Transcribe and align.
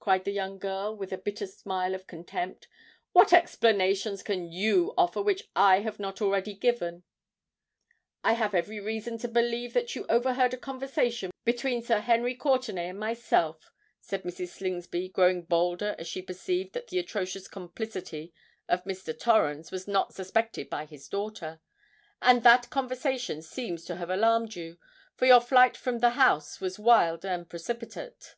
cried 0.00 0.24
the 0.24 0.32
young 0.32 0.58
girl, 0.58 0.96
with 0.96 1.12
a 1.12 1.16
bitter 1.16 1.46
smile 1.46 1.94
of 1.94 2.08
contempt. 2.08 2.66
"What 3.12 3.32
explanations 3.32 4.20
can 4.24 4.50
you 4.50 4.92
offer 4.98 5.22
which 5.22 5.48
I 5.54 5.78
have 5.82 6.00
not 6.00 6.20
already 6.20 6.54
given?" 6.54 7.04
"I 8.24 8.32
have 8.32 8.52
every 8.52 8.80
reason 8.80 9.16
to 9.18 9.28
believe 9.28 9.74
that 9.74 9.94
you 9.94 10.04
overheard 10.08 10.52
a 10.52 10.56
conversation 10.56 11.30
between 11.44 11.82
Sir 11.82 12.00
Henry 12.00 12.34
Courtenay 12.34 12.88
and 12.88 12.98
myself," 12.98 13.70
said 14.00 14.24
Mrs. 14.24 14.48
Slingsby, 14.54 15.08
growing 15.10 15.42
bolder 15.44 15.94
as 16.00 16.08
she 16.08 16.20
perceived 16.20 16.72
that 16.72 16.88
the 16.88 16.98
atrocious 16.98 17.46
complicity 17.46 18.34
of 18.68 18.82
Mr. 18.86 19.16
Torrens 19.16 19.70
was 19.70 19.86
not 19.86 20.12
suspected 20.12 20.68
by 20.68 20.84
his 20.86 21.06
daughter; 21.08 21.60
"and 22.20 22.42
that 22.42 22.70
conversation 22.70 23.40
seems 23.40 23.84
to 23.84 23.94
have 23.94 24.10
alarmed 24.10 24.56
you—for 24.56 25.26
your 25.26 25.40
flight 25.40 25.76
from 25.76 26.00
the 26.00 26.10
house 26.18 26.60
was 26.60 26.76
wild 26.76 27.24
and 27.24 27.48
precipitate." 27.48 28.34